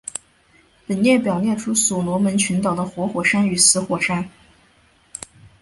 [0.87, 4.27] 本列表列出所罗门群岛的活火山与死火山。